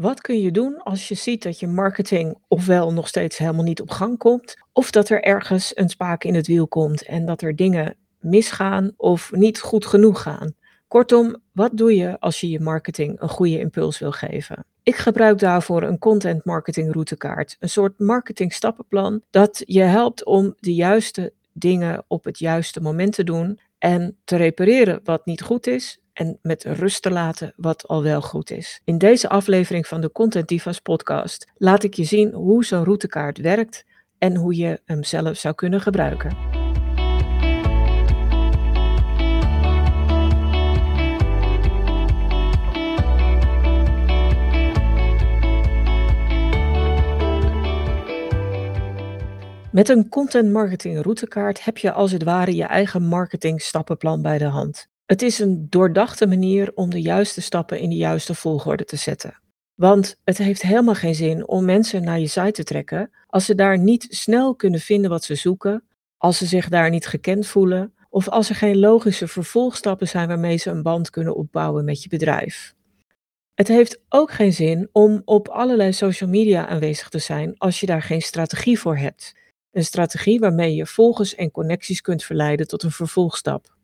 Wat 0.00 0.20
kun 0.20 0.40
je 0.40 0.50
doen 0.50 0.82
als 0.82 1.08
je 1.08 1.14
ziet 1.14 1.42
dat 1.42 1.60
je 1.60 1.66
marketing 1.66 2.38
ofwel 2.48 2.92
nog 2.92 3.08
steeds 3.08 3.38
helemaal 3.38 3.64
niet 3.64 3.80
op 3.80 3.90
gang 3.90 4.18
komt, 4.18 4.56
of 4.72 4.90
dat 4.90 5.08
er 5.08 5.22
ergens 5.22 5.72
een 5.74 5.88
spaak 5.88 6.24
in 6.24 6.34
het 6.34 6.46
wiel 6.46 6.68
komt 6.68 7.02
en 7.02 7.26
dat 7.26 7.42
er 7.42 7.56
dingen 7.56 7.96
misgaan 8.20 8.92
of 8.96 9.32
niet 9.32 9.60
goed 9.60 9.86
genoeg 9.86 10.22
gaan? 10.22 10.54
Kortom, 10.88 11.36
wat 11.52 11.76
doe 11.76 11.96
je 11.96 12.20
als 12.20 12.40
je 12.40 12.48
je 12.48 12.60
marketing 12.60 13.20
een 13.20 13.28
goede 13.28 13.58
impuls 13.58 13.98
wil 13.98 14.12
geven? 14.12 14.64
Ik 14.82 14.96
gebruik 14.96 15.38
daarvoor 15.38 15.82
een 15.82 15.98
content 15.98 16.44
marketing 16.44 16.92
routekaart, 16.92 17.56
een 17.58 17.68
soort 17.68 17.98
marketing 17.98 18.52
stappenplan 18.52 19.22
dat 19.30 19.62
je 19.66 19.82
helpt 19.82 20.24
om 20.24 20.54
de 20.58 20.74
juiste 20.74 21.32
dingen 21.52 22.04
op 22.06 22.24
het 22.24 22.38
juiste 22.38 22.80
moment 22.80 23.12
te 23.12 23.24
doen 23.24 23.60
en 23.78 24.16
te 24.24 24.36
repareren 24.36 25.00
wat 25.04 25.26
niet 25.26 25.42
goed 25.42 25.66
is 25.66 25.99
en 26.20 26.38
met 26.42 26.64
rust 26.64 27.02
te 27.02 27.10
laten 27.10 27.52
wat 27.56 27.88
al 27.88 28.02
wel 28.02 28.20
goed 28.20 28.50
is. 28.50 28.80
In 28.84 28.98
deze 28.98 29.28
aflevering 29.28 29.86
van 29.86 30.00
de 30.00 30.12
Content 30.12 30.48
Divas 30.48 30.80
podcast 30.80 31.46
laat 31.56 31.82
ik 31.82 31.94
je 31.94 32.04
zien 32.04 32.32
hoe 32.32 32.64
zo'n 32.64 32.84
routekaart 32.84 33.38
werkt 33.38 33.84
en 34.18 34.36
hoe 34.36 34.56
je 34.56 34.80
hem 34.84 35.04
zelf 35.04 35.36
zou 35.36 35.54
kunnen 35.54 35.80
gebruiken. 35.80 36.36
Met 49.72 49.88
een 49.88 50.08
content 50.08 50.52
marketing 50.52 51.02
routekaart 51.02 51.64
heb 51.64 51.78
je 51.78 51.92
als 51.92 52.12
het 52.12 52.22
ware 52.22 52.54
je 52.54 52.64
eigen 52.64 53.02
marketing 53.02 53.62
stappenplan 53.62 54.22
bij 54.22 54.38
de 54.38 54.44
hand. 54.44 54.89
Het 55.10 55.22
is 55.22 55.38
een 55.38 55.66
doordachte 55.70 56.26
manier 56.26 56.72
om 56.74 56.90
de 56.90 57.00
juiste 57.00 57.40
stappen 57.40 57.78
in 57.78 57.88
de 57.88 57.96
juiste 57.96 58.34
volgorde 58.34 58.84
te 58.84 58.96
zetten. 58.96 59.40
Want 59.74 60.16
het 60.24 60.38
heeft 60.38 60.62
helemaal 60.62 60.94
geen 60.94 61.14
zin 61.14 61.48
om 61.48 61.64
mensen 61.64 62.04
naar 62.04 62.18
je 62.18 62.26
site 62.26 62.50
te 62.50 62.64
trekken 62.64 63.10
als 63.26 63.44
ze 63.44 63.54
daar 63.54 63.78
niet 63.78 64.06
snel 64.10 64.54
kunnen 64.54 64.80
vinden 64.80 65.10
wat 65.10 65.24
ze 65.24 65.34
zoeken, 65.34 65.84
als 66.16 66.38
ze 66.38 66.46
zich 66.46 66.68
daar 66.68 66.90
niet 66.90 67.06
gekend 67.06 67.46
voelen 67.46 67.94
of 68.10 68.28
als 68.28 68.48
er 68.48 68.54
geen 68.54 68.78
logische 68.78 69.28
vervolgstappen 69.28 70.08
zijn 70.08 70.28
waarmee 70.28 70.56
ze 70.56 70.70
een 70.70 70.82
band 70.82 71.10
kunnen 71.10 71.36
opbouwen 71.36 71.84
met 71.84 72.02
je 72.02 72.08
bedrijf. 72.08 72.74
Het 73.54 73.68
heeft 73.68 74.00
ook 74.08 74.32
geen 74.32 74.52
zin 74.52 74.88
om 74.92 75.22
op 75.24 75.48
allerlei 75.48 75.92
social 75.92 76.30
media 76.30 76.66
aanwezig 76.66 77.08
te 77.08 77.18
zijn 77.18 77.58
als 77.58 77.80
je 77.80 77.86
daar 77.86 78.02
geen 78.02 78.22
strategie 78.22 78.78
voor 78.78 78.96
hebt. 78.96 79.34
Een 79.70 79.84
strategie 79.84 80.38
waarmee 80.38 80.74
je 80.74 80.86
volgers 80.86 81.34
en 81.34 81.50
connecties 81.50 82.00
kunt 82.00 82.24
verleiden 82.24 82.66
tot 82.66 82.82
een 82.82 82.90
vervolgstap. 82.90 83.78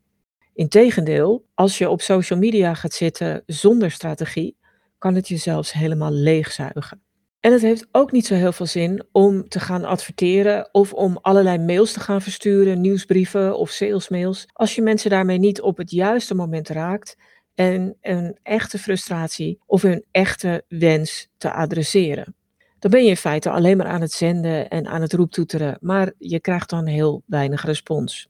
Integendeel, 0.57 1.45
als 1.53 1.77
je 1.77 1.89
op 1.89 2.01
social 2.01 2.39
media 2.39 2.73
gaat 2.73 2.93
zitten 2.93 3.43
zonder 3.45 3.91
strategie, 3.91 4.57
kan 4.97 5.15
het 5.15 5.27
je 5.27 5.37
zelfs 5.37 5.73
helemaal 5.73 6.11
leegzuigen. 6.11 7.01
En 7.39 7.51
het 7.51 7.61
heeft 7.61 7.87
ook 7.91 8.11
niet 8.11 8.25
zo 8.25 8.33
heel 8.33 8.51
veel 8.51 8.65
zin 8.65 9.03
om 9.11 9.47
te 9.49 9.59
gaan 9.59 9.85
adverteren 9.85 10.69
of 10.71 10.93
om 10.93 11.17
allerlei 11.21 11.57
mails 11.57 11.93
te 11.93 11.99
gaan 11.99 12.21
versturen, 12.21 12.81
nieuwsbrieven 12.81 13.57
of 13.57 13.69
salesmails, 13.69 14.45
als 14.53 14.75
je 14.75 14.81
mensen 14.81 15.09
daarmee 15.09 15.37
niet 15.37 15.61
op 15.61 15.77
het 15.77 15.91
juiste 15.91 16.35
moment 16.35 16.69
raakt 16.69 17.15
en 17.55 17.97
een 18.01 18.37
echte 18.43 18.77
frustratie 18.79 19.59
of 19.65 19.83
een 19.83 20.05
echte 20.11 20.63
wens 20.67 21.27
te 21.37 21.51
adresseren. 21.51 22.35
Dan 22.79 22.91
ben 22.91 23.03
je 23.03 23.09
in 23.09 23.17
feite 23.17 23.49
alleen 23.49 23.77
maar 23.77 23.87
aan 23.87 24.01
het 24.01 24.11
zenden 24.11 24.69
en 24.69 24.87
aan 24.87 25.01
het 25.01 25.13
roeptoeteren, 25.13 25.77
maar 25.81 26.13
je 26.17 26.39
krijgt 26.39 26.69
dan 26.69 26.85
heel 26.85 27.23
weinig 27.25 27.65
respons. 27.65 28.29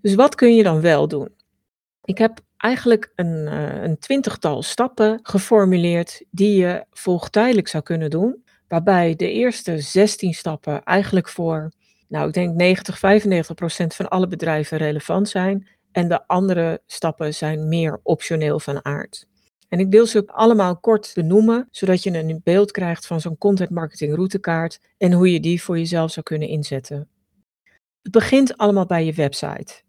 Dus 0.00 0.14
wat 0.14 0.34
kun 0.34 0.54
je 0.54 0.62
dan 0.62 0.80
wel 0.80 1.08
doen? 1.08 1.35
Ik 2.06 2.18
heb 2.18 2.40
eigenlijk 2.56 3.12
een, 3.14 3.46
uh, 3.46 3.82
een 3.82 3.98
twintigtal 3.98 4.62
stappen 4.62 5.18
geformuleerd 5.22 6.24
die 6.30 6.56
je 6.56 6.84
volgtijdelijk 6.90 7.68
zou 7.68 7.82
kunnen 7.82 8.10
doen. 8.10 8.44
Waarbij 8.68 9.14
de 9.14 9.30
eerste 9.30 9.78
16 9.78 10.34
stappen 10.34 10.82
eigenlijk 10.82 11.28
voor, 11.28 11.72
nou 12.08 12.28
ik 12.28 12.34
denk 12.34 12.54
90, 12.54 12.98
95 12.98 13.54
procent 13.54 13.94
van 13.94 14.08
alle 14.08 14.28
bedrijven 14.28 14.78
relevant 14.78 15.28
zijn. 15.28 15.68
En 15.92 16.08
de 16.08 16.26
andere 16.26 16.82
stappen 16.86 17.34
zijn 17.34 17.68
meer 17.68 18.00
optioneel 18.02 18.60
van 18.60 18.84
aard. 18.84 19.26
En 19.68 19.78
ik 19.78 19.90
wil 19.90 20.06
ze 20.06 20.26
allemaal 20.26 20.78
kort 20.78 21.12
benoemen, 21.14 21.68
zodat 21.70 22.02
je 22.02 22.18
een 22.18 22.40
beeld 22.44 22.70
krijgt 22.70 23.06
van 23.06 23.20
zo'n 23.20 23.38
content 23.38 23.70
marketing 23.70 24.14
routekaart 24.14 24.80
en 24.98 25.12
hoe 25.12 25.32
je 25.32 25.40
die 25.40 25.62
voor 25.62 25.78
jezelf 25.78 26.10
zou 26.10 26.26
kunnen 26.26 26.48
inzetten. 26.48 27.08
Het 28.02 28.12
begint 28.12 28.56
allemaal 28.56 28.86
bij 28.86 29.04
je 29.04 29.12
website. 29.12 29.82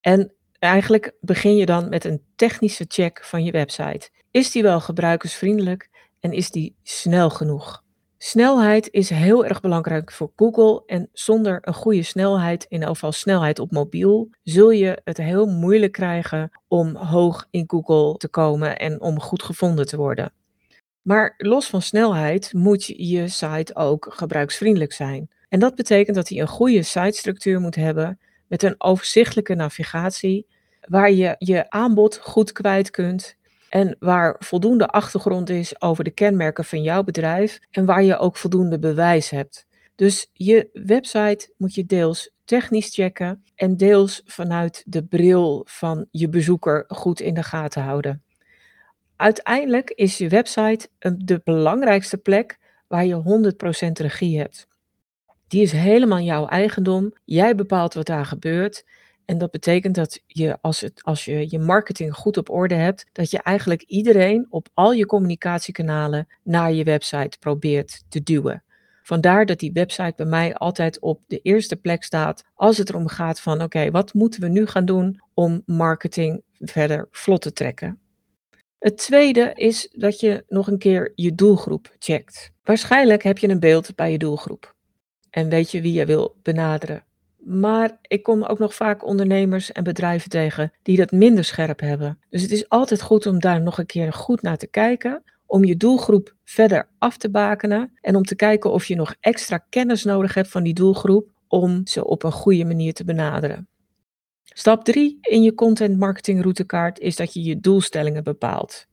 En 0.00 0.32
Eigenlijk 0.58 1.12
begin 1.20 1.56
je 1.56 1.66
dan 1.66 1.88
met 1.88 2.04
een 2.04 2.22
technische 2.36 2.84
check 2.88 3.24
van 3.24 3.44
je 3.44 3.52
website. 3.52 4.10
Is 4.30 4.50
die 4.50 4.62
wel 4.62 4.80
gebruikersvriendelijk 4.80 5.88
en 6.20 6.32
is 6.32 6.50
die 6.50 6.76
snel 6.82 7.30
genoeg? 7.30 7.82
Snelheid 8.20 8.88
is 8.90 9.10
heel 9.10 9.44
erg 9.44 9.60
belangrijk 9.60 10.12
voor 10.12 10.32
Google 10.36 10.82
en 10.86 11.08
zonder 11.12 11.58
een 11.60 11.74
goede 11.74 12.02
snelheid, 12.02 12.66
in 12.68 12.86
geval 12.86 13.12
snelheid 13.12 13.58
op 13.58 13.70
mobiel, 13.70 14.30
zul 14.42 14.70
je 14.70 15.00
het 15.04 15.16
heel 15.16 15.46
moeilijk 15.46 15.92
krijgen 15.92 16.50
om 16.68 16.96
hoog 16.96 17.46
in 17.50 17.64
Google 17.66 18.16
te 18.16 18.28
komen 18.28 18.78
en 18.78 19.00
om 19.00 19.20
goed 19.20 19.42
gevonden 19.42 19.86
te 19.86 19.96
worden. 19.96 20.32
Maar 21.02 21.34
los 21.36 21.66
van 21.66 21.82
snelheid 21.82 22.52
moet 22.52 22.86
je 22.86 23.28
site 23.28 23.74
ook 23.74 24.14
gebruiksvriendelijk 24.16 24.92
zijn. 24.92 25.30
En 25.48 25.58
dat 25.58 25.74
betekent 25.74 26.16
dat 26.16 26.28
hij 26.28 26.40
een 26.40 26.48
goede 26.48 26.82
sitestructuur 26.82 27.60
moet 27.60 27.74
hebben 27.74 28.18
met 28.48 28.62
een 28.62 28.74
overzichtelijke 28.78 29.54
navigatie, 29.54 30.46
waar 30.80 31.12
je 31.12 31.34
je 31.38 31.70
aanbod 31.70 32.18
goed 32.22 32.52
kwijt 32.52 32.90
kunt 32.90 33.36
en 33.68 33.96
waar 33.98 34.36
voldoende 34.38 34.86
achtergrond 34.86 35.50
is 35.50 35.80
over 35.80 36.04
de 36.04 36.10
kenmerken 36.10 36.64
van 36.64 36.82
jouw 36.82 37.02
bedrijf 37.02 37.58
en 37.70 37.84
waar 37.84 38.02
je 38.02 38.18
ook 38.18 38.36
voldoende 38.36 38.78
bewijs 38.78 39.30
hebt. 39.30 39.66
Dus 39.94 40.30
je 40.32 40.68
website 40.72 41.52
moet 41.56 41.74
je 41.74 41.86
deels 41.86 42.30
technisch 42.44 42.94
checken 42.94 43.44
en 43.54 43.76
deels 43.76 44.22
vanuit 44.24 44.82
de 44.86 45.04
bril 45.04 45.62
van 45.68 46.06
je 46.10 46.28
bezoeker 46.28 46.84
goed 46.88 47.20
in 47.20 47.34
de 47.34 47.42
gaten 47.42 47.82
houden. 47.82 48.22
Uiteindelijk 49.16 49.90
is 49.90 50.18
je 50.18 50.28
website 50.28 50.88
de 50.98 51.40
belangrijkste 51.44 52.16
plek 52.16 52.58
waar 52.86 53.04
je 53.04 53.22
100% 53.88 53.92
regie 53.92 54.38
hebt. 54.38 54.66
Die 55.48 55.62
is 55.62 55.72
helemaal 55.72 56.20
jouw 56.20 56.46
eigendom. 56.46 57.12
Jij 57.24 57.54
bepaalt 57.54 57.94
wat 57.94 58.06
daar 58.06 58.26
gebeurt. 58.26 58.84
En 59.24 59.38
dat 59.38 59.50
betekent 59.50 59.94
dat 59.94 60.22
je 60.26 60.58
als, 60.60 60.80
het, 60.80 61.02
als 61.02 61.24
je 61.24 61.46
je 61.50 61.58
marketing 61.58 62.14
goed 62.14 62.36
op 62.36 62.50
orde 62.50 62.74
hebt, 62.74 63.06
dat 63.12 63.30
je 63.30 63.42
eigenlijk 63.42 63.82
iedereen 63.82 64.46
op 64.50 64.68
al 64.74 64.92
je 64.92 65.06
communicatiekanalen 65.06 66.26
naar 66.42 66.72
je 66.72 66.84
website 66.84 67.38
probeert 67.38 68.04
te 68.08 68.22
duwen. 68.22 68.62
Vandaar 69.02 69.46
dat 69.46 69.58
die 69.58 69.72
website 69.72 70.12
bij 70.16 70.26
mij 70.26 70.54
altijd 70.54 71.00
op 71.00 71.20
de 71.26 71.38
eerste 71.38 71.76
plek 71.76 72.04
staat 72.04 72.44
als 72.54 72.78
het 72.78 72.88
erom 72.88 73.08
gaat 73.08 73.40
van 73.40 73.62
oké, 73.62 73.90
wat 73.90 74.14
moeten 74.14 74.40
we 74.40 74.48
nu 74.48 74.66
gaan 74.66 74.84
doen 74.84 75.20
om 75.34 75.62
marketing 75.66 76.42
verder 76.58 77.08
vlot 77.10 77.42
te 77.42 77.52
trekken. 77.52 77.98
Het 78.78 78.96
tweede 78.96 79.52
is 79.54 79.88
dat 79.92 80.20
je 80.20 80.44
nog 80.48 80.66
een 80.66 80.78
keer 80.78 81.12
je 81.14 81.34
doelgroep 81.34 81.94
checkt. 81.98 82.52
Waarschijnlijk 82.62 83.22
heb 83.22 83.38
je 83.38 83.48
een 83.48 83.60
beeld 83.60 83.94
bij 83.94 84.10
je 84.12 84.18
doelgroep 84.18 84.76
en 85.30 85.48
weet 85.48 85.70
je 85.70 85.80
wie 85.80 85.92
je 85.92 86.06
wil 86.06 86.36
benaderen. 86.42 87.04
Maar 87.36 87.98
ik 88.02 88.22
kom 88.22 88.42
ook 88.42 88.58
nog 88.58 88.74
vaak 88.74 89.06
ondernemers 89.06 89.72
en 89.72 89.84
bedrijven 89.84 90.30
tegen 90.30 90.72
die 90.82 90.96
dat 90.96 91.10
minder 91.10 91.44
scherp 91.44 91.80
hebben. 91.80 92.18
Dus 92.30 92.42
het 92.42 92.50
is 92.50 92.68
altijd 92.68 93.02
goed 93.02 93.26
om 93.26 93.38
daar 93.38 93.60
nog 93.60 93.78
een 93.78 93.86
keer 93.86 94.12
goed 94.12 94.42
naar 94.42 94.56
te 94.56 94.66
kijken, 94.66 95.22
om 95.46 95.64
je 95.64 95.76
doelgroep 95.76 96.34
verder 96.44 96.88
af 96.98 97.16
te 97.16 97.30
bakenen 97.30 97.92
en 98.00 98.16
om 98.16 98.22
te 98.22 98.36
kijken 98.36 98.72
of 98.72 98.84
je 98.84 98.96
nog 98.96 99.14
extra 99.20 99.58
kennis 99.58 100.04
nodig 100.04 100.34
hebt 100.34 100.48
van 100.48 100.62
die 100.62 100.74
doelgroep 100.74 101.28
om 101.48 101.86
ze 101.86 102.04
op 102.04 102.22
een 102.22 102.32
goede 102.32 102.64
manier 102.64 102.94
te 102.94 103.04
benaderen. 103.04 103.68
Stap 104.42 104.84
3 104.84 105.18
in 105.20 105.42
je 105.42 105.54
content 105.54 105.98
marketing 105.98 106.42
routekaart 106.42 106.98
is 106.98 107.16
dat 107.16 107.32
je 107.32 107.42
je 107.42 107.60
doelstellingen 107.60 108.24
bepaalt. 108.24 108.86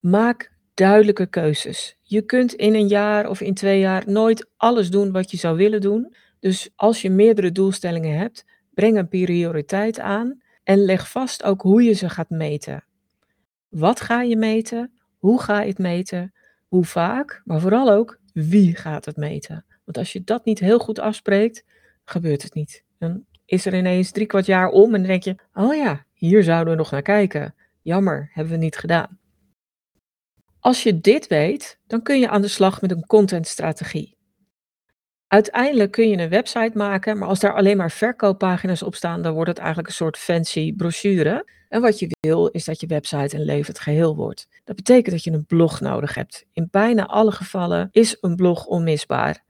Maak 0.00 0.55
duidelijke 0.76 1.26
keuzes. 1.26 1.96
Je 2.02 2.22
kunt 2.22 2.54
in 2.54 2.74
een 2.74 2.88
jaar 2.88 3.28
of 3.28 3.40
in 3.40 3.54
twee 3.54 3.80
jaar 3.80 4.02
nooit 4.06 4.50
alles 4.56 4.90
doen 4.90 5.12
wat 5.12 5.30
je 5.30 5.36
zou 5.36 5.56
willen 5.56 5.80
doen. 5.80 6.14
Dus 6.40 6.68
als 6.74 7.02
je 7.02 7.10
meerdere 7.10 7.52
doelstellingen 7.52 8.18
hebt, 8.18 8.44
breng 8.74 8.96
een 8.96 9.08
prioriteit 9.08 9.98
aan 9.98 10.42
en 10.64 10.84
leg 10.84 11.10
vast 11.10 11.42
ook 11.42 11.62
hoe 11.62 11.82
je 11.82 11.92
ze 11.92 12.08
gaat 12.08 12.30
meten. 12.30 12.84
Wat 13.68 14.00
ga 14.00 14.22
je 14.22 14.36
meten? 14.36 14.92
Hoe 15.18 15.42
ga 15.42 15.60
je 15.60 15.68
het 15.68 15.78
meten? 15.78 16.32
Hoe 16.66 16.84
vaak? 16.84 17.42
Maar 17.44 17.60
vooral 17.60 17.90
ook 17.90 18.18
wie 18.32 18.76
gaat 18.76 19.04
het 19.04 19.16
meten? 19.16 19.64
Want 19.84 19.98
als 19.98 20.12
je 20.12 20.24
dat 20.24 20.44
niet 20.44 20.58
heel 20.58 20.78
goed 20.78 20.98
afspreekt, 20.98 21.64
gebeurt 22.04 22.42
het 22.42 22.54
niet. 22.54 22.84
Dan 22.98 23.24
is 23.44 23.66
er 23.66 23.74
ineens 23.74 24.10
drie 24.10 24.26
kwart 24.26 24.46
jaar 24.46 24.68
om 24.68 24.94
en 24.94 25.00
dan 25.00 25.10
denk 25.10 25.22
je: 25.22 25.36
oh 25.54 25.74
ja, 25.74 26.04
hier 26.12 26.42
zouden 26.42 26.72
we 26.72 26.78
nog 26.78 26.90
naar 26.90 27.02
kijken. 27.02 27.54
Jammer, 27.82 28.30
hebben 28.32 28.52
we 28.52 28.58
niet 28.58 28.76
gedaan. 28.76 29.18
Als 30.66 30.82
je 30.82 31.00
dit 31.00 31.26
weet, 31.26 31.78
dan 31.86 32.02
kun 32.02 32.18
je 32.18 32.28
aan 32.28 32.42
de 32.42 32.48
slag 32.48 32.80
met 32.80 32.90
een 32.90 33.06
contentstrategie. 33.06 34.16
Uiteindelijk 35.26 35.90
kun 35.90 36.08
je 36.08 36.16
een 36.16 36.28
website 36.28 36.70
maken, 36.74 37.18
maar 37.18 37.28
als 37.28 37.40
daar 37.40 37.54
alleen 37.54 37.76
maar 37.76 37.90
verkooppagina's 37.90 38.82
op 38.82 38.94
staan, 38.94 39.22
dan 39.22 39.34
wordt 39.34 39.48
het 39.48 39.58
eigenlijk 39.58 39.88
een 39.88 39.94
soort 39.94 40.16
fancy 40.16 40.74
brochure. 40.74 41.50
En 41.68 41.80
wat 41.80 41.98
je 41.98 42.16
wil, 42.20 42.46
is 42.46 42.64
dat 42.64 42.80
je 42.80 42.86
website 42.86 43.36
een 43.36 43.44
levend 43.44 43.78
geheel 43.78 44.16
wordt. 44.16 44.48
Dat 44.64 44.76
betekent 44.76 45.10
dat 45.10 45.24
je 45.24 45.30
een 45.30 45.46
blog 45.46 45.80
nodig 45.80 46.14
hebt. 46.14 46.46
In 46.52 46.68
bijna 46.70 47.06
alle 47.06 47.32
gevallen 47.32 47.88
is 47.90 48.16
een 48.20 48.36
blog 48.36 48.66
onmisbaar. 48.66 49.44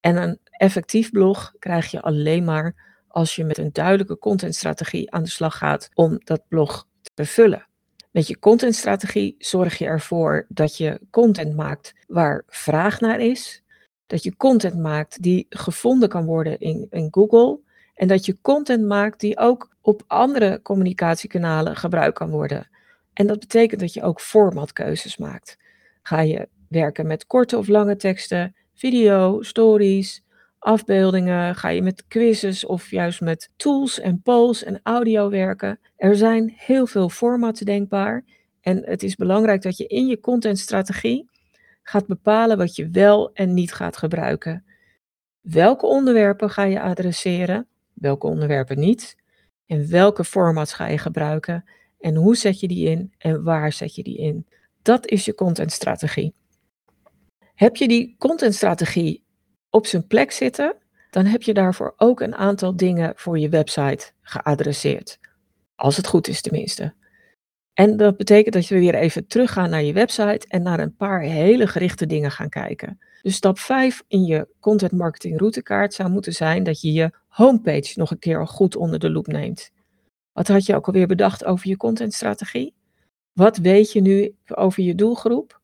En 0.00 0.16
een 0.16 0.38
effectief 0.50 1.10
blog 1.10 1.54
krijg 1.58 1.90
je 1.90 2.02
alleen 2.02 2.44
maar 2.44 2.74
als 3.08 3.36
je 3.36 3.44
met 3.44 3.58
een 3.58 3.72
duidelijke 3.72 4.18
contentstrategie 4.18 5.10
aan 5.10 5.22
de 5.22 5.30
slag 5.30 5.58
gaat 5.58 5.88
om 5.94 6.20
dat 6.24 6.42
blog 6.48 6.86
te 7.14 7.24
vullen. 7.24 7.70
Met 8.12 8.26
je 8.26 8.38
contentstrategie 8.38 9.34
zorg 9.38 9.78
je 9.78 9.84
ervoor 9.84 10.46
dat 10.48 10.76
je 10.76 11.00
content 11.10 11.56
maakt 11.56 11.94
waar 12.06 12.42
vraag 12.46 13.00
naar 13.00 13.20
is. 13.20 13.62
Dat 14.06 14.22
je 14.22 14.36
content 14.36 14.78
maakt 14.78 15.22
die 15.22 15.46
gevonden 15.48 16.08
kan 16.08 16.24
worden 16.24 16.58
in, 16.58 17.08
Google. 17.10 17.58
En 17.94 18.08
dat 18.08 18.26
je 18.26 18.38
content 18.42 18.86
maakt 18.86 19.20
die 19.20 19.38
ook 19.38 19.76
op 19.80 20.02
andere 20.06 20.62
communicatiekanalen 20.62 21.76
gebruikt 21.76 22.18
kan 22.18 22.30
worden. 22.30 22.68
En 23.12 23.26
dat 23.26 23.38
betekent 23.38 23.80
dat 23.80 23.92
je 23.92 24.02
ook 24.02 24.20
formatkeuzes 24.20 25.16
maakt. 25.16 25.58
Ga 26.02 26.20
je 26.20 26.48
werken 26.68 27.06
met 27.06 27.26
korte 27.26 27.58
of 27.58 27.68
lange 27.68 27.96
teksten, 27.96 28.56
video, 28.74 29.42
stories, 29.42 30.22
afbeeldingen? 30.62 31.54
Ga 31.54 31.68
je 31.68 31.82
met 31.82 32.04
quizzes 32.08 32.66
of 32.66 32.90
juist 32.90 33.20
met 33.20 33.50
tools 33.56 34.00
en 34.00 34.22
polls 34.22 34.64
en 34.64 34.80
audio 34.82 35.30
werken? 35.30 35.80
Er 35.96 36.16
zijn 36.16 36.54
heel 36.56 36.86
veel 36.86 37.08
formaten 37.08 37.66
denkbaar. 37.66 38.24
En 38.60 38.82
het 38.84 39.02
is 39.02 39.16
belangrijk 39.16 39.62
dat 39.62 39.76
je 39.76 39.86
in 39.86 40.06
je 40.06 40.20
contentstrategie 40.20 41.30
gaat 41.82 42.06
bepalen 42.06 42.56
wat 42.56 42.76
je 42.76 42.88
wel 42.88 43.32
en 43.32 43.54
niet 43.54 43.72
gaat 43.72 43.96
gebruiken. 43.96 44.64
Welke 45.40 45.86
onderwerpen 45.86 46.50
ga 46.50 46.62
je 46.62 46.80
adresseren? 46.80 47.66
Welke 47.92 48.26
onderwerpen 48.26 48.78
niet? 48.78 49.16
En 49.66 49.90
welke 49.90 50.24
formats 50.24 50.72
ga 50.72 50.86
je 50.86 50.98
gebruiken? 50.98 51.64
En 52.00 52.14
hoe 52.14 52.36
zet 52.36 52.60
je 52.60 52.68
die 52.68 52.88
in 52.88 53.12
en 53.18 53.42
waar 53.42 53.72
zet 53.72 53.94
je 53.94 54.02
die 54.02 54.18
in? 54.18 54.46
Dat 54.82 55.06
is 55.06 55.24
je 55.24 55.34
contentstrategie. 55.34 56.34
Heb 57.54 57.76
je 57.76 57.88
die 57.88 58.14
contentstrategie 58.18 59.24
op 59.72 59.86
zijn 59.86 60.06
plek 60.06 60.30
zitten, 60.30 60.76
dan 61.10 61.24
heb 61.24 61.42
je 61.42 61.54
daarvoor 61.54 61.94
ook 61.96 62.20
een 62.20 62.34
aantal 62.34 62.76
dingen 62.76 63.12
voor 63.16 63.38
je 63.38 63.48
website 63.48 64.12
geadresseerd. 64.20 65.18
Als 65.74 65.96
het 65.96 66.06
goed 66.06 66.28
is 66.28 66.40
tenminste. 66.40 66.94
En 67.72 67.96
dat 67.96 68.16
betekent 68.16 68.54
dat 68.54 68.68
we 68.68 68.78
weer 68.78 68.94
even 68.94 69.26
teruggaan 69.26 69.70
naar 69.70 69.82
je 69.82 69.92
website 69.92 70.46
en 70.48 70.62
naar 70.62 70.80
een 70.80 70.96
paar 70.96 71.20
hele 71.20 71.66
gerichte 71.66 72.06
dingen 72.06 72.30
gaan 72.30 72.48
kijken. 72.48 72.98
Dus 73.22 73.34
stap 73.34 73.58
5 73.58 74.02
in 74.08 74.24
je 74.24 74.48
content 74.60 74.92
marketing 74.92 75.38
routekaart 75.38 75.94
zou 75.94 76.10
moeten 76.10 76.32
zijn 76.32 76.62
dat 76.62 76.80
je 76.80 76.92
je 76.92 77.10
homepage 77.28 77.98
nog 77.98 78.10
een 78.10 78.18
keer 78.18 78.46
goed 78.46 78.76
onder 78.76 78.98
de 78.98 79.10
loep 79.10 79.26
neemt. 79.26 79.70
Wat 80.32 80.48
had 80.48 80.66
je 80.66 80.74
ook 80.74 80.86
alweer 80.86 81.06
bedacht 81.06 81.44
over 81.44 81.68
je 81.68 81.76
contentstrategie? 81.76 82.74
Wat 83.32 83.56
weet 83.56 83.92
je 83.92 84.00
nu 84.00 84.34
over 84.46 84.82
je 84.82 84.94
doelgroep? 84.94 85.60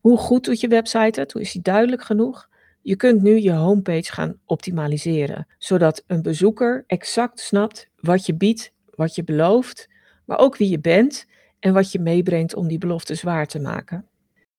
Hoe 0.00 0.18
goed 0.18 0.44
doet 0.44 0.60
je 0.60 0.68
website 0.68 1.20
het? 1.20 1.32
Hoe 1.32 1.42
is 1.42 1.52
die 1.52 1.62
duidelijk 1.62 2.02
genoeg? 2.02 2.50
Je 2.84 2.96
kunt 2.96 3.22
nu 3.22 3.40
je 3.40 3.52
homepage 3.52 4.12
gaan 4.12 4.38
optimaliseren, 4.44 5.46
zodat 5.58 6.04
een 6.06 6.22
bezoeker 6.22 6.84
exact 6.86 7.40
snapt 7.40 7.88
wat 7.96 8.26
je 8.26 8.34
biedt, 8.34 8.72
wat 8.90 9.14
je 9.14 9.24
belooft, 9.24 9.88
maar 10.24 10.38
ook 10.38 10.56
wie 10.56 10.68
je 10.68 10.80
bent 10.80 11.26
en 11.58 11.72
wat 11.72 11.92
je 11.92 11.98
meebrengt 11.98 12.54
om 12.54 12.68
die 12.68 12.78
beloftes 12.78 13.22
waar 13.22 13.46
te 13.46 13.60
maken. 13.60 14.06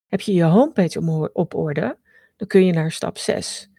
Heb 0.08 0.22
je 0.22 0.34
je 0.34 0.44
homepage 0.44 1.30
op 1.34 1.54
orde, 1.54 1.98
dan 2.36 2.48
kun 2.48 2.66
je 2.66 2.74
naar 2.74 2.92
stap 2.92 3.18
6. 3.18 3.70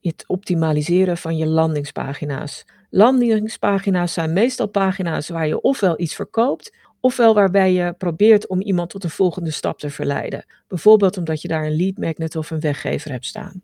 Het 0.00 0.24
optimaliseren 0.26 1.16
van 1.16 1.36
je 1.36 1.46
landingspagina's. 1.46 2.64
Landingspagina's 2.90 4.12
zijn 4.12 4.32
meestal 4.32 4.68
pagina's 4.68 5.28
waar 5.28 5.46
je 5.46 5.60
ofwel 5.60 6.00
iets 6.00 6.14
verkoopt, 6.14 6.76
ofwel 7.00 7.34
waarbij 7.34 7.72
je 7.72 7.92
probeert 7.92 8.46
om 8.46 8.60
iemand 8.60 8.90
tot 8.90 9.04
een 9.04 9.10
volgende 9.10 9.50
stap 9.50 9.78
te 9.78 9.90
verleiden. 9.90 10.44
Bijvoorbeeld 10.68 11.16
omdat 11.16 11.42
je 11.42 11.48
daar 11.48 11.66
een 11.66 11.76
lead 11.76 11.98
magnet 11.98 12.36
of 12.36 12.50
een 12.50 12.60
weggever 12.60 13.10
hebt 13.10 13.26
staan. 13.26 13.62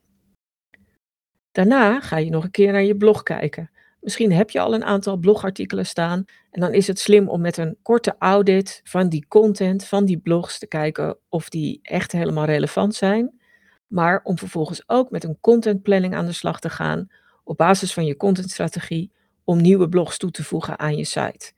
Daarna 1.53 2.01
ga 2.01 2.17
je 2.17 2.31
nog 2.31 2.45
een 2.45 2.51
keer 2.51 2.73
naar 2.73 2.83
je 2.83 2.97
blog 2.97 3.23
kijken. 3.23 3.71
Misschien 4.01 4.33
heb 4.33 4.51
je 4.51 4.61
al 4.61 4.75
een 4.75 4.85
aantal 4.85 5.17
blogartikelen 5.17 5.87
staan 5.87 6.25
en 6.51 6.61
dan 6.61 6.73
is 6.73 6.87
het 6.87 6.99
slim 6.99 7.29
om 7.29 7.41
met 7.41 7.57
een 7.57 7.77
korte 7.83 8.15
audit 8.19 8.81
van 8.85 9.09
die 9.09 9.25
content, 9.29 9.85
van 9.85 10.05
die 10.05 10.19
blogs 10.19 10.59
te 10.59 10.67
kijken 10.67 11.19
of 11.29 11.49
die 11.49 11.79
echt 11.83 12.13
helemaal 12.13 12.45
relevant 12.45 12.95
zijn. 12.95 13.41
Maar 13.87 14.21
om 14.23 14.39
vervolgens 14.39 14.89
ook 14.89 15.11
met 15.11 15.25
een 15.25 15.39
contentplanning 15.41 16.15
aan 16.15 16.27
de 16.27 16.33
slag 16.33 16.61
te 16.61 16.71
gaan 16.71 17.09
op 17.45 17.57
basis 17.57 17.93
van 17.93 18.05
je 18.05 18.17
contentstrategie 18.17 19.13
om 19.45 19.61
nieuwe 19.61 19.89
blogs 19.89 20.19
toe 20.19 20.31
te 20.31 20.45
voegen 20.45 20.79
aan 20.79 20.97
je 20.97 21.05
site. 21.05 21.53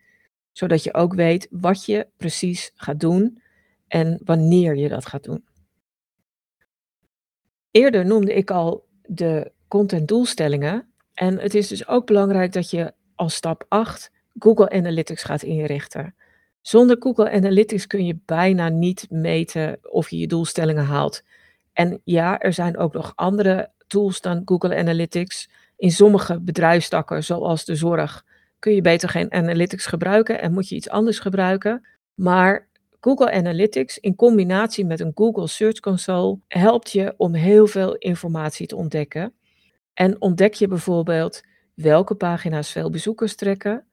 Zodat 0.52 0.82
je 0.82 0.94
ook 0.94 1.14
weet 1.14 1.48
wat 1.50 1.84
je 1.84 2.08
precies 2.16 2.72
gaat 2.74 3.00
doen 3.00 3.42
en 3.88 4.20
wanneer 4.24 4.76
je 4.76 4.88
dat 4.88 5.06
gaat 5.06 5.24
doen. 5.24 5.44
Eerder 7.70 8.06
noemde 8.06 8.34
ik 8.34 8.50
al 8.50 8.86
de 9.02 9.51
contentdoelstellingen. 9.72 10.86
En 11.14 11.38
het 11.38 11.54
is 11.54 11.68
dus 11.68 11.88
ook 11.88 12.06
belangrijk 12.06 12.52
dat 12.52 12.70
je 12.70 12.92
als 13.14 13.34
stap 13.34 13.64
8 13.68 14.10
Google 14.38 14.70
Analytics 14.70 15.22
gaat 15.22 15.42
inrichten. 15.42 16.14
Zonder 16.60 16.96
Google 16.98 17.30
Analytics 17.30 17.86
kun 17.86 18.06
je 18.06 18.18
bijna 18.24 18.68
niet 18.68 19.06
meten 19.10 19.78
of 19.82 20.10
je 20.10 20.18
je 20.18 20.26
doelstellingen 20.26 20.84
haalt. 20.84 21.22
En 21.72 22.00
ja, 22.04 22.38
er 22.38 22.52
zijn 22.52 22.76
ook 22.76 22.92
nog 22.92 23.12
andere 23.14 23.70
tools 23.86 24.20
dan 24.20 24.42
Google 24.44 24.76
Analytics. 24.76 25.48
In 25.76 25.90
sommige 25.90 26.40
bedrijfstakken, 26.40 27.24
zoals 27.24 27.64
de 27.64 27.74
zorg, 27.74 28.24
kun 28.58 28.74
je 28.74 28.80
beter 28.80 29.08
geen 29.08 29.32
Analytics 29.32 29.86
gebruiken 29.86 30.40
en 30.40 30.52
moet 30.52 30.68
je 30.68 30.74
iets 30.74 30.88
anders 30.88 31.18
gebruiken. 31.18 31.86
Maar 32.14 32.68
Google 33.00 33.32
Analytics 33.32 33.98
in 33.98 34.14
combinatie 34.14 34.84
met 34.84 35.00
een 35.00 35.12
Google 35.14 35.46
Search 35.46 35.80
Console 35.80 36.38
helpt 36.48 36.90
je 36.90 37.14
om 37.16 37.34
heel 37.34 37.66
veel 37.66 37.96
informatie 37.96 38.66
te 38.66 38.76
ontdekken. 38.76 39.32
En 39.94 40.20
ontdek 40.20 40.54
je 40.54 40.68
bijvoorbeeld 40.68 41.40
welke 41.74 42.14
pagina's 42.14 42.70
veel 42.70 42.90
bezoekers 42.90 43.34
trekken, 43.34 43.86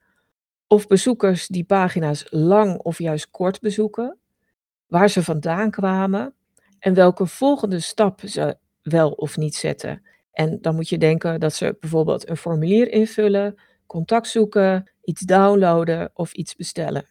of 0.66 0.86
bezoekers 0.86 1.46
die 1.46 1.64
pagina's 1.64 2.26
lang 2.28 2.78
of 2.78 2.98
juist 2.98 3.30
kort 3.30 3.60
bezoeken, 3.60 4.18
waar 4.86 5.10
ze 5.10 5.22
vandaan 5.22 5.70
kwamen 5.70 6.34
en 6.78 6.94
welke 6.94 7.26
volgende 7.26 7.80
stap 7.80 8.20
ze 8.24 8.56
wel 8.82 9.10
of 9.10 9.36
niet 9.36 9.54
zetten. 9.54 10.02
En 10.32 10.60
dan 10.60 10.74
moet 10.74 10.88
je 10.88 10.98
denken 10.98 11.40
dat 11.40 11.54
ze 11.54 11.76
bijvoorbeeld 11.80 12.28
een 12.28 12.36
formulier 12.36 12.88
invullen, 12.92 13.54
contact 13.86 14.28
zoeken, 14.28 14.90
iets 15.02 15.20
downloaden 15.20 16.10
of 16.14 16.32
iets 16.32 16.56
bestellen. 16.56 17.06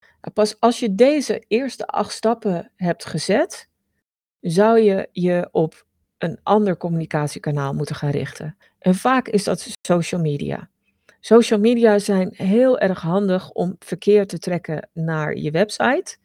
Nou, 0.00 0.32
pas 0.34 0.60
als 0.60 0.80
je 0.80 0.94
deze 0.94 1.44
eerste 1.48 1.86
acht 1.86 2.12
stappen 2.12 2.72
hebt 2.76 3.04
gezet, 3.04 3.68
zou 4.40 4.80
je 4.80 5.08
je 5.12 5.48
op 5.52 5.86
een 6.24 6.38
ander 6.42 6.76
communicatiekanaal 6.76 7.74
moeten 7.74 7.94
gaan 7.94 8.10
richten. 8.10 8.56
En 8.78 8.94
vaak 8.94 9.28
is 9.28 9.44
dat 9.44 9.66
social 9.86 10.20
media. 10.20 10.68
Social 11.20 11.60
media 11.60 11.98
zijn 11.98 12.30
heel 12.32 12.78
erg 12.78 13.00
handig 13.00 13.50
om 13.50 13.76
verkeer 13.78 14.26
te 14.26 14.38
trekken 14.38 14.88
naar 14.92 15.36
je 15.36 15.50
website, 15.50 16.16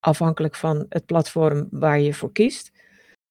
afhankelijk 0.00 0.54
van 0.54 0.86
het 0.88 1.06
platform 1.06 1.68
waar 1.70 2.00
je 2.00 2.14
voor 2.14 2.32
kiest. 2.32 2.70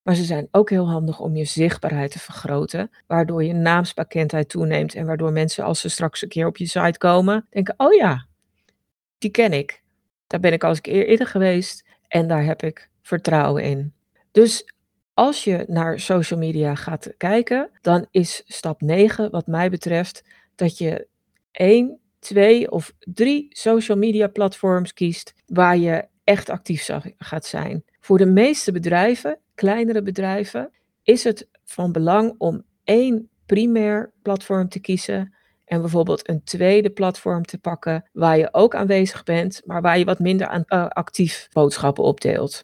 Maar 0.01 0.15
ze 0.15 0.24
zijn 0.24 0.48
ook 0.51 0.69
heel 0.69 0.89
handig 0.89 1.19
om 1.19 1.36
je 1.36 1.45
zichtbaarheid 1.45 2.12
te 2.12 2.19
vergroten, 2.19 2.91
waardoor 3.07 3.43
je 3.43 3.53
naamsbekendheid 3.53 4.50
toeneemt 4.50 4.95
en 4.95 5.05
waardoor 5.05 5.31
mensen 5.31 5.63
als 5.63 5.79
ze 5.79 5.89
straks 5.89 6.22
een 6.22 6.29
keer 6.29 6.48
op 6.48 6.57
je 6.57 6.67
site 6.67 6.98
komen, 6.98 7.48
denken: 7.50 7.74
"Oh 7.77 7.93
ja, 7.93 8.25
die 9.17 9.31
ken 9.31 9.53
ik. 9.53 9.84
Daar 10.27 10.39
ben 10.39 10.53
ik 10.53 10.63
al 10.63 10.69
eens 10.69 10.81
eerder 10.81 11.27
geweest 11.27 11.86
en 12.07 12.27
daar 12.27 12.43
heb 12.43 12.63
ik 12.63 12.89
vertrouwen 13.01 13.63
in." 13.63 13.93
Dus 14.31 14.74
als 15.15 15.43
je 15.43 15.65
naar 15.67 16.00
social 16.00 16.39
media 16.39 16.75
gaat 16.75 17.13
kijken, 17.17 17.69
dan 17.81 18.07
is 18.12 18.43
stap 18.45 18.81
9 18.81 19.31
wat 19.31 19.48
mij 19.48 19.69
betreft 19.69 20.24
dat 20.55 20.77
je 20.77 21.07
1, 21.51 22.00
2 22.19 22.72
of 22.72 22.93
3 23.00 23.48
social 23.50 23.98
media 23.98 24.27
platforms 24.27 24.93
kiest 24.93 25.34
waar 25.45 25.77
je 25.77 26.07
echt 26.24 26.50
actief 26.50 26.89
gaat 27.17 27.45
zijn. 27.45 27.84
Voor 28.00 28.17
de 28.17 28.25
meeste 28.25 28.72
bedrijven, 28.72 29.39
kleinere 29.53 30.01
bedrijven, 30.01 30.72
is 31.03 31.24
het 31.24 31.48
van 31.63 31.91
belang 31.91 32.36
om 32.38 32.63
één 32.84 33.29
primair 33.45 34.12
platform 34.22 34.69
te 34.69 34.79
kiezen 34.79 35.36
en 35.65 35.81
bijvoorbeeld 35.81 36.29
een 36.29 36.43
tweede 36.43 36.89
platform 36.89 37.43
te 37.43 37.57
pakken 37.57 38.10
waar 38.13 38.38
je 38.38 38.50
ook 38.51 38.75
aanwezig 38.75 39.24
bent, 39.24 39.62
maar 39.65 39.81
waar 39.81 39.98
je 39.98 40.05
wat 40.05 40.19
minder 40.19 40.48
aan, 40.48 40.63
uh, 40.67 40.88
actief 40.88 41.48
boodschappen 41.51 42.03
opdeelt. 42.03 42.62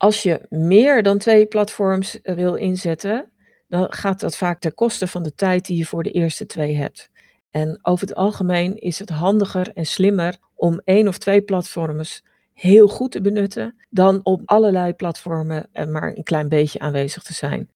Als 0.00 0.22
je 0.22 0.46
meer 0.48 1.02
dan 1.02 1.18
twee 1.18 1.46
platforms 1.46 2.20
eh, 2.20 2.34
wil 2.34 2.54
inzetten, 2.54 3.30
dan 3.68 3.92
gaat 3.92 4.20
dat 4.20 4.36
vaak 4.36 4.60
ten 4.60 4.74
koste 4.74 5.06
van 5.06 5.22
de 5.22 5.34
tijd 5.34 5.66
die 5.66 5.76
je 5.76 5.86
voor 5.86 6.02
de 6.02 6.10
eerste 6.10 6.46
twee 6.46 6.76
hebt. 6.76 7.10
En 7.50 7.78
over 7.82 8.06
het 8.06 8.16
algemeen 8.16 8.76
is 8.76 8.98
het 8.98 9.08
handiger 9.08 9.70
en 9.74 9.86
slimmer 9.86 10.36
om 10.54 10.80
één 10.84 11.08
of 11.08 11.18
twee 11.18 11.42
platforms 11.42 12.24
heel 12.52 12.88
goed 12.88 13.12
te 13.12 13.20
benutten, 13.20 13.74
dan 13.90 14.20
op 14.22 14.42
allerlei 14.44 14.94
platformen 14.94 15.68
maar 15.88 16.16
een 16.16 16.22
klein 16.22 16.48
beetje 16.48 16.78
aanwezig 16.78 17.22
te 17.22 17.34
zijn. 17.34 17.70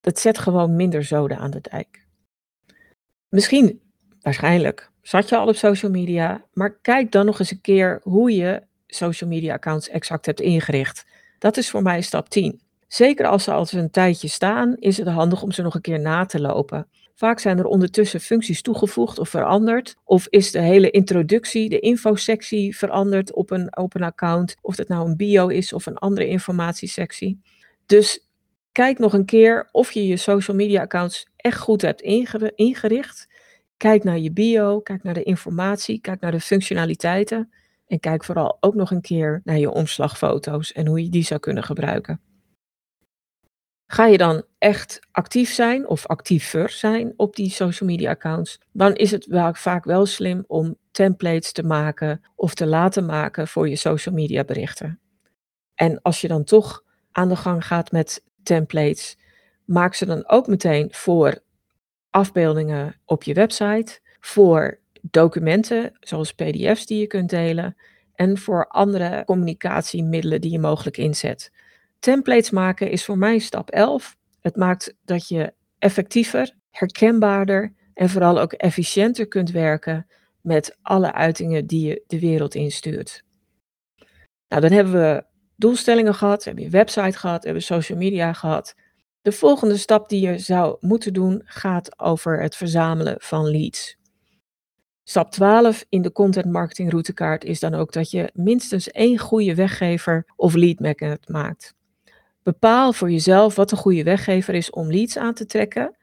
Dat 0.00 0.18
zet 0.18 0.38
gewoon 0.38 0.76
minder 0.76 1.04
zoden 1.04 1.38
aan 1.38 1.50
de 1.50 1.60
dijk. 1.60 2.06
Misschien, 3.28 3.80
waarschijnlijk, 4.20 4.90
zat 5.02 5.28
je 5.28 5.36
al 5.36 5.48
op 5.48 5.56
social 5.56 5.90
media, 5.90 6.44
maar 6.52 6.78
kijk 6.80 7.12
dan 7.12 7.26
nog 7.26 7.38
eens 7.38 7.50
een 7.50 7.60
keer 7.60 8.00
hoe 8.02 8.34
je 8.34 8.62
social 8.86 9.30
media 9.30 9.54
accounts 9.54 9.88
exact 9.88 10.26
hebt 10.26 10.40
ingericht. 10.40 11.08
Dat 11.40 11.56
is 11.56 11.70
voor 11.70 11.82
mij 11.82 12.00
stap 12.00 12.28
10. 12.28 12.60
Zeker 12.88 13.26
als 13.26 13.44
ze 13.44 13.52
al 13.52 13.66
een 13.70 13.90
tijdje 13.90 14.28
staan, 14.28 14.76
is 14.78 14.96
het 14.96 15.08
handig 15.08 15.42
om 15.42 15.52
ze 15.52 15.62
nog 15.62 15.74
een 15.74 15.80
keer 15.80 16.00
na 16.00 16.24
te 16.24 16.40
lopen. 16.40 16.88
Vaak 17.14 17.38
zijn 17.38 17.58
er 17.58 17.64
ondertussen 17.64 18.20
functies 18.20 18.62
toegevoegd 18.62 19.18
of 19.18 19.28
veranderd. 19.28 19.96
Of 20.04 20.26
is 20.28 20.50
de 20.50 20.60
hele 20.60 20.90
introductie, 20.90 21.68
de 21.68 21.78
infosectie 21.78 22.76
veranderd 22.76 23.32
op 23.34 23.50
een 23.50 23.76
open 23.76 24.02
account. 24.02 24.56
Of 24.60 24.76
het 24.76 24.88
nou 24.88 25.08
een 25.08 25.16
bio 25.16 25.46
is 25.46 25.72
of 25.72 25.86
een 25.86 25.96
andere 25.96 26.26
informatiesectie. 26.26 27.40
Dus 27.86 28.28
kijk 28.72 28.98
nog 28.98 29.12
een 29.12 29.24
keer 29.24 29.68
of 29.72 29.92
je 29.92 30.06
je 30.06 30.16
social 30.16 30.56
media 30.56 30.80
accounts 30.80 31.26
echt 31.36 31.58
goed 31.58 31.82
hebt 31.82 32.00
ingericht. 32.54 33.28
Kijk 33.76 34.04
naar 34.04 34.18
je 34.18 34.32
bio, 34.32 34.80
kijk 34.80 35.02
naar 35.02 35.14
de 35.14 35.22
informatie, 35.22 36.00
kijk 36.00 36.20
naar 36.20 36.32
de 36.32 36.40
functionaliteiten. 36.40 37.52
En 37.90 38.00
kijk 38.00 38.24
vooral 38.24 38.56
ook 38.60 38.74
nog 38.74 38.90
een 38.90 39.00
keer 39.00 39.40
naar 39.44 39.58
je 39.58 39.70
omslagfoto's 39.70 40.72
en 40.72 40.86
hoe 40.86 41.02
je 41.02 41.10
die 41.10 41.22
zou 41.22 41.40
kunnen 41.40 41.62
gebruiken. 41.62 42.20
Ga 43.86 44.06
je 44.06 44.18
dan 44.18 44.44
echt 44.58 45.00
actief 45.10 45.52
zijn 45.52 45.88
of 45.88 46.06
actiever 46.06 46.70
zijn 46.70 47.12
op 47.16 47.36
die 47.36 47.50
social 47.50 47.88
media 47.88 48.10
accounts, 48.10 48.60
dan 48.72 48.94
is 48.94 49.10
het 49.10 49.26
vaak 49.52 49.84
wel 49.84 50.06
slim 50.06 50.44
om 50.46 50.76
templates 50.90 51.52
te 51.52 51.62
maken 51.62 52.20
of 52.36 52.54
te 52.54 52.66
laten 52.66 53.06
maken 53.06 53.48
voor 53.48 53.68
je 53.68 53.76
social 53.76 54.14
media 54.14 54.44
berichten. 54.44 55.00
En 55.74 56.02
als 56.02 56.20
je 56.20 56.28
dan 56.28 56.44
toch 56.44 56.84
aan 57.12 57.28
de 57.28 57.36
gang 57.36 57.66
gaat 57.66 57.92
met 57.92 58.24
templates, 58.42 59.18
maak 59.64 59.94
ze 59.94 60.06
dan 60.06 60.28
ook 60.28 60.46
meteen 60.46 60.88
voor 60.92 61.38
afbeeldingen 62.10 63.00
op 63.04 63.22
je 63.22 63.34
website, 63.34 64.00
voor 64.20 64.79
documenten 65.02 65.92
zoals 66.00 66.32
PDF's 66.32 66.86
die 66.86 67.00
je 67.00 67.06
kunt 67.06 67.30
delen 67.30 67.76
en 68.14 68.38
voor 68.38 68.66
andere 68.66 69.22
communicatiemiddelen 69.24 70.40
die 70.40 70.50
je 70.50 70.58
mogelijk 70.58 70.96
inzet. 70.96 71.52
Templates 71.98 72.50
maken 72.50 72.90
is 72.90 73.04
voor 73.04 73.18
mij 73.18 73.38
stap 73.38 73.70
11. 73.70 74.16
Het 74.40 74.56
maakt 74.56 74.94
dat 75.04 75.28
je 75.28 75.52
effectiever, 75.78 76.54
herkenbaarder 76.70 77.74
en 77.94 78.08
vooral 78.08 78.40
ook 78.40 78.52
efficiënter 78.52 79.28
kunt 79.28 79.50
werken 79.50 80.06
met 80.40 80.78
alle 80.82 81.12
uitingen 81.12 81.66
die 81.66 81.86
je 81.86 82.04
de 82.06 82.20
wereld 82.20 82.54
instuurt. 82.54 83.22
Nou, 84.48 84.62
dan 84.62 84.72
hebben 84.72 84.92
we 84.92 85.24
doelstellingen 85.56 86.14
gehad, 86.14 86.44
hebben 86.44 86.64
je 86.64 86.70
website 86.70 87.18
gehad, 87.18 87.44
hebben 87.44 87.62
social 87.62 87.98
media 87.98 88.32
gehad. 88.32 88.74
De 89.22 89.32
volgende 89.32 89.76
stap 89.76 90.08
die 90.08 90.28
je 90.28 90.38
zou 90.38 90.76
moeten 90.80 91.12
doen 91.12 91.42
gaat 91.44 92.00
over 92.00 92.42
het 92.42 92.56
verzamelen 92.56 93.16
van 93.18 93.50
leads. 93.50 93.98
Stap 95.10 95.30
12 95.30 95.84
in 95.88 96.02
de 96.02 96.12
content 96.12 96.52
marketing 96.52 96.90
routekaart 96.90 97.44
is 97.44 97.60
dan 97.60 97.74
ook 97.74 97.92
dat 97.92 98.10
je 98.10 98.30
minstens 98.34 98.90
één 98.90 99.18
goede 99.18 99.54
weggever 99.54 100.24
of 100.36 100.54
lead 100.54 100.78
magnet 100.78 101.28
maakt. 101.28 101.74
Bepaal 102.42 102.92
voor 102.92 103.10
jezelf 103.10 103.54
wat 103.54 103.70
een 103.70 103.78
goede 103.78 104.02
weggever 104.02 104.54
is 104.54 104.70
om 104.70 104.90
leads 104.90 105.16
aan 105.18 105.34
te 105.34 105.46
trekken, 105.46 105.96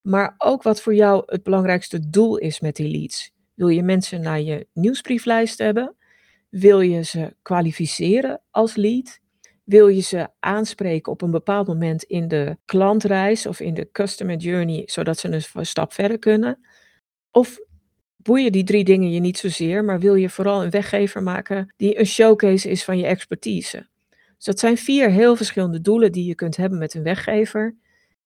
maar 0.00 0.34
ook 0.38 0.62
wat 0.62 0.80
voor 0.82 0.94
jou 0.94 1.22
het 1.26 1.42
belangrijkste 1.42 2.08
doel 2.10 2.36
is 2.36 2.60
met 2.60 2.76
die 2.76 2.90
leads. 2.90 3.32
Wil 3.54 3.68
je 3.68 3.82
mensen 3.82 4.20
naar 4.20 4.40
je 4.40 4.66
nieuwsbrieflijst 4.72 5.58
hebben? 5.58 5.96
Wil 6.48 6.80
je 6.80 7.02
ze 7.02 7.36
kwalificeren 7.42 8.42
als 8.50 8.76
lead? 8.76 9.20
Wil 9.64 9.88
je 9.88 10.02
ze 10.02 10.28
aanspreken 10.40 11.12
op 11.12 11.22
een 11.22 11.30
bepaald 11.30 11.66
moment 11.66 12.02
in 12.02 12.28
de 12.28 12.56
klantreis 12.64 13.46
of 13.46 13.60
in 13.60 13.74
de 13.74 13.88
customer 13.92 14.36
journey, 14.36 14.82
zodat 14.84 15.18
ze 15.18 15.44
een 15.52 15.66
stap 15.66 15.92
verder 15.92 16.18
kunnen? 16.18 16.66
Of 17.30 17.58
boeien 18.22 18.52
die 18.52 18.64
drie 18.64 18.84
dingen 18.84 19.10
je 19.10 19.20
niet 19.20 19.38
zozeer, 19.38 19.84
maar 19.84 20.00
wil 20.00 20.14
je 20.14 20.28
vooral 20.28 20.62
een 20.62 20.70
weggever 20.70 21.22
maken 21.22 21.74
die 21.76 21.98
een 21.98 22.06
showcase 22.06 22.70
is 22.70 22.84
van 22.84 22.98
je 22.98 23.06
expertise? 23.06 23.86
Dus 24.36 24.44
dat 24.44 24.58
zijn 24.58 24.76
vier 24.76 25.10
heel 25.10 25.36
verschillende 25.36 25.80
doelen 25.80 26.12
die 26.12 26.24
je 26.24 26.34
kunt 26.34 26.56
hebben 26.56 26.78
met 26.78 26.94
een 26.94 27.02
weggever. 27.02 27.76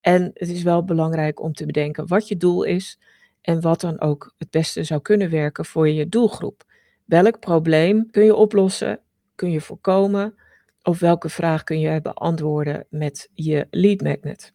En 0.00 0.30
het 0.34 0.48
is 0.48 0.62
wel 0.62 0.84
belangrijk 0.84 1.40
om 1.40 1.52
te 1.52 1.66
bedenken 1.66 2.06
wat 2.06 2.28
je 2.28 2.36
doel 2.36 2.62
is 2.62 2.98
en 3.40 3.60
wat 3.60 3.80
dan 3.80 4.00
ook 4.00 4.34
het 4.38 4.50
beste 4.50 4.84
zou 4.84 5.00
kunnen 5.00 5.30
werken 5.30 5.64
voor 5.64 5.88
je 5.88 6.08
doelgroep. 6.08 6.64
Welk 7.04 7.40
probleem 7.40 8.10
kun 8.10 8.24
je 8.24 8.34
oplossen, 8.34 9.00
kun 9.34 9.50
je 9.50 9.60
voorkomen 9.60 10.34
of 10.82 10.98
welke 10.98 11.28
vraag 11.28 11.64
kun 11.64 11.80
je 11.80 12.00
beantwoorden 12.00 12.86
met 12.90 13.30
je 13.34 13.66
lead 13.70 14.00
magnet. 14.00 14.52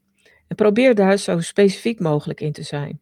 En 0.47 0.55
probeer 0.55 0.95
daar 0.95 1.17
zo 1.17 1.39
specifiek 1.39 1.99
mogelijk 1.99 2.41
in 2.41 2.51
te 2.51 2.63
zijn. 2.63 3.01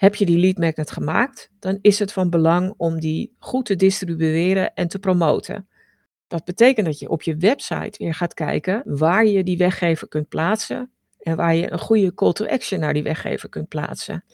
Heb 0.00 0.14
je 0.14 0.26
die 0.26 0.38
lead 0.38 0.58
magnet 0.58 0.90
gemaakt, 0.90 1.50
dan 1.58 1.78
is 1.80 1.98
het 1.98 2.12
van 2.12 2.30
belang 2.30 2.74
om 2.76 3.00
die 3.00 3.34
goed 3.38 3.66
te 3.66 3.76
distribueren 3.76 4.74
en 4.74 4.88
te 4.88 4.98
promoten. 4.98 5.68
Dat 6.26 6.44
betekent 6.44 6.86
dat 6.86 6.98
je 6.98 7.08
op 7.08 7.22
je 7.22 7.36
website 7.36 8.04
weer 8.04 8.14
gaat 8.14 8.34
kijken 8.34 8.82
waar 8.84 9.26
je 9.26 9.44
die 9.44 9.56
weggever 9.56 10.08
kunt 10.08 10.28
plaatsen 10.28 10.90
en 11.18 11.36
waar 11.36 11.54
je 11.54 11.72
een 11.72 11.78
goede 11.78 12.14
call 12.14 12.32
to 12.32 12.46
action 12.46 12.80
naar 12.80 12.92
die 12.92 13.02
weggever 13.02 13.48
kunt 13.48 13.68
plaatsen. 13.68 14.24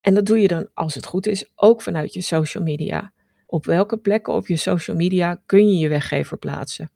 En 0.00 0.14
dat 0.14 0.26
doe 0.26 0.40
je 0.40 0.48
dan, 0.48 0.68
als 0.74 0.94
het 0.94 1.06
goed 1.06 1.26
is, 1.26 1.50
ook 1.54 1.82
vanuit 1.82 2.12
je 2.12 2.20
social 2.20 2.64
media. 2.64 3.12
Op 3.46 3.64
welke 3.64 3.96
plekken 3.98 4.34
op 4.34 4.46
je 4.46 4.56
social 4.56 4.96
media 4.96 5.42
kun 5.46 5.68
je 5.68 5.78
je 5.78 5.88
weggever 5.88 6.38
plaatsen? 6.38 6.90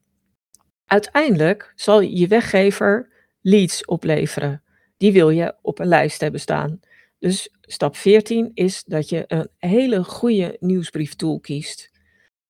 Uiteindelijk 0.85 1.73
zal 1.77 2.01
je 2.01 2.27
weggever 2.27 3.13
leads 3.41 3.85
opleveren. 3.85 4.63
Die 4.97 5.13
wil 5.13 5.31
je 5.31 5.55
op 5.63 5.79
een 5.79 5.87
lijst 5.87 6.21
hebben 6.21 6.41
staan. 6.41 6.81
Dus 7.19 7.49
stap 7.61 7.97
14 7.97 8.51
is 8.55 8.85
dat 8.85 9.09
je 9.09 9.25
een 9.27 9.49
hele 9.59 10.05
goede 10.05 10.57
nieuwsbrieftool 10.61 11.41
kiest. 11.41 11.91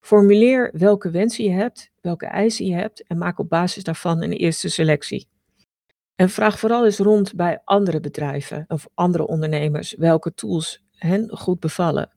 Formuleer 0.01 0.71
welke 0.73 1.11
wensen 1.11 1.45
je 1.45 1.51
hebt, 1.51 1.91
welke 2.01 2.27
eisen 2.27 2.67
je 2.67 2.75
hebt 2.75 3.07
en 3.07 3.19
maak 3.19 3.39
op 3.39 3.49
basis 3.49 3.85
daarvan 3.85 4.23
een 4.23 4.33
eerste 4.33 4.69
selectie. 4.69 5.29
En 6.15 6.31
vraag 6.31 6.59
vooral 6.59 6.85
eens 6.85 6.99
rond 6.99 7.35
bij 7.35 7.61
andere 7.65 8.01
bedrijven 8.01 8.65
of 8.69 8.87
andere 8.95 9.27
ondernemers 9.27 9.95
welke 9.95 10.35
tools 10.35 10.83
hen 10.91 11.37
goed 11.37 11.61
bevallen. 11.61 12.11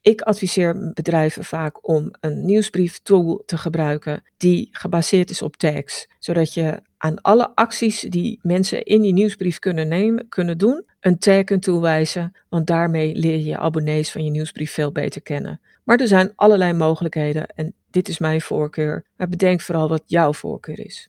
Ik 0.00 0.20
adviseer 0.20 0.92
bedrijven 0.94 1.44
vaak 1.44 1.88
om 1.88 2.08
een 2.20 2.44
nieuwsbrieftool 2.44 3.42
te 3.46 3.58
gebruiken 3.58 4.22
die 4.36 4.68
gebaseerd 4.70 5.30
is 5.30 5.42
op 5.42 5.56
tags, 5.56 6.06
zodat 6.18 6.54
je 6.54 6.82
aan 6.98 7.20
alle 7.20 7.54
acties 7.54 8.00
die 8.00 8.38
mensen 8.42 8.82
in 8.82 9.02
die 9.02 9.12
nieuwsbrief 9.12 9.58
kunnen 9.58 9.88
nemen, 9.88 10.28
kunnen 10.28 10.58
doen, 10.58 10.84
een 11.00 11.44
kunt 11.44 11.62
toewijzen, 11.62 12.32
want 12.48 12.66
daarmee 12.66 13.14
leer 13.14 13.36
je 13.36 13.44
je 13.44 13.58
abonnees 13.58 14.10
van 14.10 14.24
je 14.24 14.30
nieuwsbrief 14.30 14.72
veel 14.72 14.92
beter 14.92 15.22
kennen. 15.22 15.60
Maar 15.84 16.00
er 16.00 16.08
zijn 16.08 16.32
allerlei 16.34 16.72
mogelijkheden 16.72 17.46
en 17.46 17.74
dit 17.90 18.08
is 18.08 18.18
mijn 18.18 18.40
voorkeur, 18.40 19.04
maar 19.16 19.28
bedenk 19.28 19.60
vooral 19.60 19.88
wat 19.88 20.02
jouw 20.06 20.32
voorkeur 20.32 20.78
is. 20.78 21.08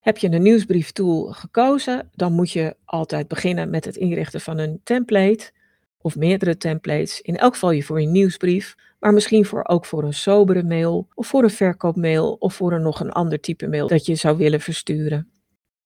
Heb 0.00 0.18
je 0.18 0.30
een 0.30 0.42
nieuwsbrieftool 0.42 1.32
gekozen, 1.32 2.10
dan 2.14 2.32
moet 2.32 2.50
je 2.50 2.76
altijd 2.84 3.28
beginnen 3.28 3.70
met 3.70 3.84
het 3.84 3.96
inrichten 3.96 4.40
van 4.40 4.58
een 4.58 4.80
template 4.82 5.50
of 5.98 6.16
meerdere 6.16 6.56
templates. 6.56 7.20
In 7.20 7.36
elk 7.36 7.52
geval 7.52 7.70
je 7.70 7.82
voor 7.82 8.00
je 8.00 8.06
nieuwsbrief, 8.06 8.74
maar 9.04 9.12
misschien 9.12 9.44
voor, 9.44 9.68
ook 9.68 9.84
voor 9.84 10.04
een 10.04 10.14
sobere 10.14 10.62
mail 10.62 11.08
of 11.14 11.26
voor 11.26 11.42
een 11.42 11.50
verkoopmail 11.50 12.32
of 12.32 12.54
voor 12.54 12.72
een 12.72 12.82
nog 12.82 13.00
een 13.00 13.12
ander 13.12 13.40
type 13.40 13.68
mail 13.68 13.86
dat 13.86 14.06
je 14.06 14.14
zou 14.14 14.36
willen 14.36 14.60
versturen. 14.60 15.30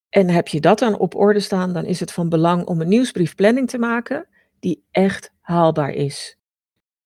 En 0.09 0.29
heb 0.29 0.49
je 0.49 0.61
dat 0.61 0.79
dan 0.79 0.99
op 0.99 1.15
orde 1.15 1.41
staan, 1.41 1.73
dan 1.73 1.85
is 1.85 2.01
het 2.01 2.13
van 2.13 2.29
belang 2.29 2.67
om 2.67 2.81
een 2.81 2.89
nieuwsbriefplanning 2.89 3.69
te 3.69 3.79
maken 3.79 4.29
die 4.61 4.85
echt 4.91 5.33
haalbaar 5.41 5.91
is. 5.91 6.39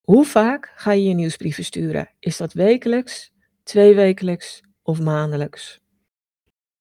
Hoe 0.00 0.24
vaak 0.24 0.72
ga 0.74 0.92
je 0.92 1.04
je 1.04 1.14
nieuwsbrieven 1.14 1.64
sturen? 1.64 2.10
Is 2.18 2.36
dat 2.36 2.52
wekelijks, 2.52 3.32
tweewekelijks 3.62 4.62
of 4.82 5.00
maandelijks? 5.00 5.80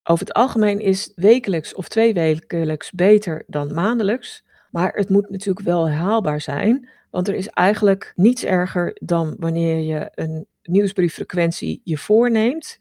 Over 0.03 0.25
het 0.25 0.35
algemeen 0.35 0.79
is 0.79 1.11
wekelijks 1.15 1.73
of 1.73 1.87
tweewekelijks 1.87 2.91
beter 2.91 3.43
dan 3.47 3.73
maandelijks, 3.73 4.43
maar 4.71 4.93
het 4.93 5.09
moet 5.09 5.29
natuurlijk 5.29 5.65
wel 5.65 5.89
haalbaar 5.89 6.41
zijn, 6.41 6.89
want 7.11 7.27
er 7.27 7.35
is 7.35 7.47
eigenlijk 7.47 8.13
niets 8.15 8.43
erger 8.43 8.97
dan 9.01 9.35
wanneer 9.39 9.77
je 9.77 10.11
een 10.15 10.45
nieuwsbrieffrequentie 10.63 11.81
je 11.83 11.97
voorneemt, 11.97 12.79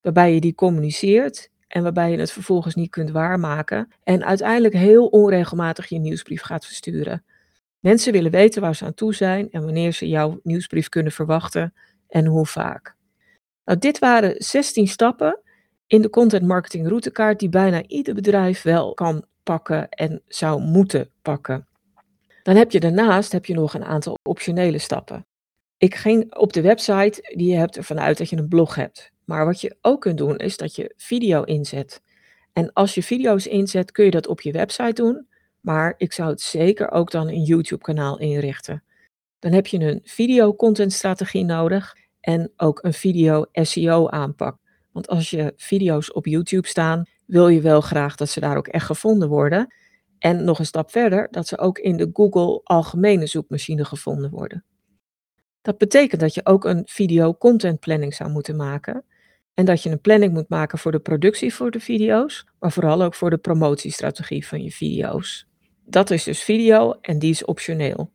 waarbij 0.00 0.34
je 0.34 0.40
die 0.40 0.54
communiceert 0.54 1.50
en 1.68 1.82
waarbij 1.82 2.10
je 2.10 2.18
het 2.18 2.32
vervolgens 2.32 2.74
niet 2.74 2.90
kunt 2.90 3.10
waarmaken 3.10 3.88
en 4.02 4.24
uiteindelijk 4.24 4.74
heel 4.74 5.06
onregelmatig 5.06 5.88
je 5.88 5.98
nieuwsbrief 5.98 6.42
gaat 6.42 6.66
versturen. 6.66 7.24
Mensen 7.78 8.12
willen 8.12 8.30
weten 8.30 8.62
waar 8.62 8.74
ze 8.74 8.84
aan 8.84 8.94
toe 8.94 9.14
zijn 9.14 9.50
en 9.50 9.64
wanneer 9.64 9.92
ze 9.92 10.08
jouw 10.08 10.40
nieuwsbrief 10.42 10.88
kunnen 10.88 11.12
verwachten 11.12 11.74
en 12.08 12.26
hoe 12.26 12.46
vaak. 12.46 12.96
Nou, 13.64 13.78
dit 13.78 13.98
waren 13.98 14.34
16 14.38 14.88
stappen 14.88 15.40
in 15.86 16.02
de 16.02 16.10
content 16.10 16.46
marketing 16.46 16.88
routekaart 16.88 17.38
die 17.38 17.48
bijna 17.48 17.82
ieder 17.86 18.14
bedrijf 18.14 18.62
wel 18.62 18.94
kan 18.94 19.24
pakken 19.42 19.88
en 19.88 20.22
zou 20.26 20.60
moeten 20.60 21.10
pakken. 21.22 21.66
Dan 22.44 22.56
heb 22.56 22.70
je 22.70 22.80
daarnaast 22.80 23.32
heb 23.32 23.46
je 23.46 23.54
nog 23.54 23.74
een 23.74 23.84
aantal 23.84 24.18
optionele 24.22 24.78
stappen. 24.78 25.26
Ik 25.76 25.94
ging 25.94 26.34
op 26.34 26.52
de 26.52 26.60
website, 26.60 27.32
die 27.36 27.50
je 27.50 27.56
hebt 27.56 27.76
ervan 27.76 28.00
uit 28.00 28.18
dat 28.18 28.30
je 28.30 28.36
een 28.36 28.48
blog 28.48 28.74
hebt. 28.74 29.10
Maar 29.24 29.44
wat 29.44 29.60
je 29.60 29.76
ook 29.80 30.00
kunt 30.00 30.18
doen 30.18 30.36
is 30.36 30.56
dat 30.56 30.76
je 30.76 30.94
video 30.96 31.42
inzet. 31.42 32.02
En 32.52 32.72
als 32.72 32.94
je 32.94 33.02
video's 33.02 33.46
inzet, 33.46 33.90
kun 33.90 34.04
je 34.04 34.10
dat 34.10 34.26
op 34.26 34.40
je 34.40 34.52
website 34.52 35.02
doen. 35.02 35.26
Maar 35.60 35.94
ik 35.96 36.12
zou 36.12 36.30
het 36.30 36.40
zeker 36.40 36.90
ook 36.90 37.10
dan 37.10 37.28
een 37.28 37.42
YouTube-kanaal 37.42 38.18
inrichten. 38.18 38.82
Dan 39.38 39.52
heb 39.52 39.66
je 39.66 39.78
een 39.78 40.00
video-contentstrategie 40.04 41.44
nodig 41.44 41.96
en 42.20 42.52
ook 42.56 42.82
een 42.82 42.94
video-SEO-aanpak. 42.94 44.56
Want 44.92 45.08
als 45.08 45.30
je 45.30 45.52
video's 45.56 46.14
op 46.14 46.26
YouTube 46.26 46.68
staan, 46.68 47.06
wil 47.26 47.48
je 47.48 47.60
wel 47.60 47.80
graag 47.80 48.16
dat 48.16 48.28
ze 48.28 48.40
daar 48.40 48.56
ook 48.56 48.68
echt 48.68 48.86
gevonden 48.86 49.28
worden. 49.28 49.74
En 50.24 50.44
nog 50.44 50.58
een 50.58 50.66
stap 50.66 50.90
verder, 50.90 51.28
dat 51.30 51.46
ze 51.46 51.58
ook 51.58 51.78
in 51.78 51.96
de 51.96 52.10
Google 52.12 52.60
algemene 52.62 53.26
zoekmachine 53.26 53.84
gevonden 53.84 54.30
worden. 54.30 54.64
Dat 55.62 55.78
betekent 55.78 56.20
dat 56.20 56.34
je 56.34 56.46
ook 56.46 56.64
een 56.64 56.82
video 56.86 57.34
content 57.34 57.80
planning 57.80 58.14
zou 58.14 58.30
moeten 58.30 58.56
maken. 58.56 59.04
En 59.54 59.64
dat 59.64 59.82
je 59.82 59.90
een 59.90 60.00
planning 60.00 60.32
moet 60.32 60.48
maken 60.48 60.78
voor 60.78 60.92
de 60.92 60.98
productie 60.98 61.54
voor 61.54 61.70
de 61.70 61.80
video's, 61.80 62.46
maar 62.58 62.72
vooral 62.72 63.02
ook 63.02 63.14
voor 63.14 63.30
de 63.30 63.36
promotiestrategie 63.36 64.46
van 64.46 64.62
je 64.62 64.70
video's. 64.70 65.46
Dat 65.84 66.10
is 66.10 66.24
dus 66.24 66.42
video 66.42 66.92
en 67.00 67.18
die 67.18 67.30
is 67.30 67.44
optioneel. 67.44 68.12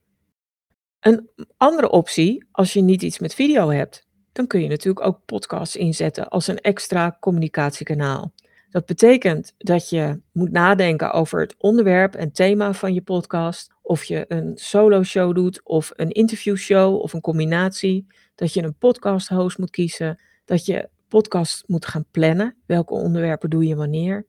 Een 0.99 1.29
andere 1.57 1.89
optie, 1.89 2.45
als 2.51 2.73
je 2.73 2.81
niet 2.81 3.01
iets 3.01 3.19
met 3.19 3.33
video 3.33 3.69
hebt, 3.69 4.07
dan 4.31 4.47
kun 4.47 4.61
je 4.61 4.67
natuurlijk 4.67 5.05
ook 5.05 5.25
podcasts 5.25 5.75
inzetten 5.75 6.27
als 6.27 6.47
een 6.47 6.59
extra 6.59 7.17
communicatiekanaal. 7.19 8.33
Dat 8.69 8.85
betekent 8.85 9.53
dat 9.57 9.89
je 9.89 10.21
moet 10.31 10.51
nadenken 10.51 11.11
over 11.11 11.39
het 11.39 11.55
onderwerp 11.57 12.15
en 12.15 12.31
thema 12.31 12.73
van 12.73 12.93
je 12.93 13.01
podcast. 13.01 13.73
Of 13.81 14.03
je 14.03 14.25
een 14.27 14.51
solo 14.57 15.03
show 15.03 15.35
doet, 15.35 15.61
of 15.63 15.91
een 15.95 16.09
interviewshow, 16.09 16.95
of 16.95 17.13
een 17.13 17.21
combinatie. 17.21 18.07
Dat 18.35 18.53
je 18.53 18.63
een 18.63 18.77
podcast 18.77 19.27
host 19.27 19.57
moet 19.57 19.69
kiezen. 19.69 20.21
Dat 20.45 20.65
je 20.65 20.89
podcast 21.07 21.63
moet 21.67 21.85
gaan 21.85 22.05
plannen. 22.11 22.55
Welke 22.65 22.93
onderwerpen 22.93 23.49
doe 23.49 23.67
je 23.67 23.75
wanneer? 23.75 24.25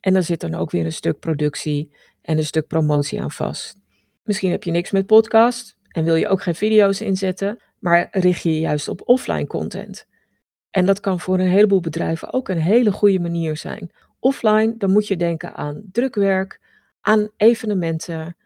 En 0.00 0.12
dan 0.12 0.22
zit 0.22 0.40
dan 0.40 0.54
ook 0.54 0.70
weer 0.70 0.84
een 0.84 0.92
stuk 0.92 1.18
productie 1.18 1.92
en 2.22 2.38
een 2.38 2.44
stuk 2.44 2.66
promotie 2.66 3.22
aan 3.22 3.30
vast. 3.30 3.76
Misschien 4.24 4.50
heb 4.50 4.62
je 4.62 4.70
niks 4.70 4.90
met 4.90 5.06
podcast 5.06 5.76
en 5.88 6.04
wil 6.04 6.14
je 6.14 6.28
ook 6.28 6.42
geen 6.42 6.54
video's 6.54 7.00
inzetten, 7.00 7.62
maar 7.78 8.08
richt 8.10 8.42
je 8.42 8.54
je 8.54 8.60
juist 8.60 8.88
op 8.88 9.02
offline 9.04 9.46
content. 9.46 10.06
En 10.72 10.86
dat 10.86 11.00
kan 11.00 11.20
voor 11.20 11.38
een 11.38 11.48
heleboel 11.48 11.80
bedrijven 11.80 12.32
ook 12.32 12.48
een 12.48 12.60
hele 12.60 12.92
goede 12.92 13.20
manier 13.20 13.56
zijn. 13.56 13.90
Offline, 14.18 14.74
dan 14.76 14.92
moet 14.92 15.06
je 15.06 15.16
denken 15.16 15.54
aan 15.54 15.82
drukwerk, 15.92 16.60
aan 17.00 17.28
evenementen, 17.36 18.36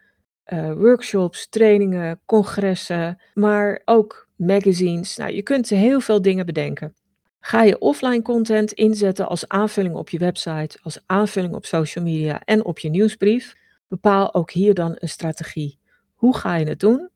uh, 0.53 0.73
workshops, 0.73 1.49
trainingen, 1.49 2.21
congressen, 2.25 3.21
maar 3.33 3.81
ook 3.85 4.27
magazines. 4.35 5.17
Nou, 5.17 5.31
je 5.31 5.41
kunt 5.41 5.69
heel 5.69 5.99
veel 5.99 6.21
dingen 6.21 6.45
bedenken. 6.45 6.95
Ga 7.39 7.63
je 7.63 7.79
offline 7.79 8.21
content 8.21 8.71
inzetten 8.71 9.27
als 9.27 9.47
aanvulling 9.47 9.95
op 9.95 10.09
je 10.09 10.17
website, 10.17 10.77
als 10.81 10.99
aanvulling 11.05 11.53
op 11.53 11.65
social 11.65 12.05
media 12.05 12.41
en 12.43 12.65
op 12.65 12.79
je 12.79 12.89
nieuwsbrief, 12.89 13.55
bepaal 13.87 14.33
ook 14.33 14.51
hier 14.51 14.73
dan 14.73 14.95
een 14.99 15.09
strategie. 15.09 15.79
Hoe 16.13 16.37
ga 16.37 16.55
je 16.55 16.65
het 16.65 16.79
doen? 16.79 17.09